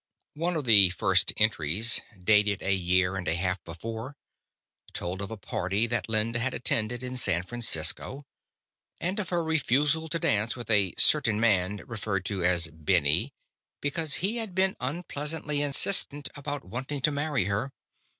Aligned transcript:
One 0.33 0.55
of 0.55 0.65
the 0.65 0.89
first 0.89 1.31
entries, 1.37 2.01
dated 2.23 2.63
a 2.63 2.73
year 2.73 3.15
and 3.15 3.27
a 3.27 3.35
half 3.35 3.63
before, 3.63 4.17
told 4.93 5.21
of 5.21 5.29
a 5.29 5.37
party 5.37 5.85
that 5.85 6.09
Linda 6.09 6.39
had 6.39 6.55
attended 6.55 7.03
in 7.03 7.15
San 7.15 7.43
Francisco, 7.43 8.25
and 8.99 9.19
of 9.19 9.29
her 9.29 9.43
refusal 9.43 10.09
to 10.09 10.17
dance 10.17 10.55
with 10.55 10.71
a 10.71 10.95
certain 10.97 11.39
man, 11.39 11.83
referred 11.85 12.25
to 12.25 12.43
as 12.43 12.67
"Benny," 12.73 13.31
because 13.79 14.15
he 14.25 14.37
had 14.37 14.55
been 14.55 14.75
unpleasantly 14.79 15.61
insistent 15.61 16.29
about 16.33 16.65
wanting 16.65 17.01
to 17.01 17.11
marry 17.11 17.45
her. 17.45 17.71